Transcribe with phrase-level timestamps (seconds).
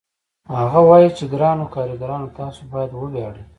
[0.59, 3.43] هغه وايي چې ګرانو کارګرانو تاسو باید وویاړئ